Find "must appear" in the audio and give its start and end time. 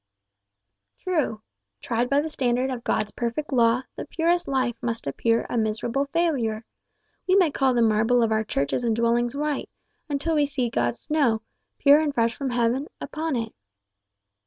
4.81-5.45